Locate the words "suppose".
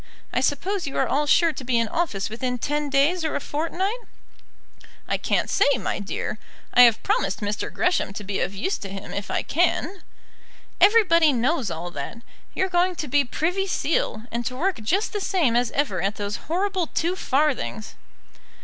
0.41-0.87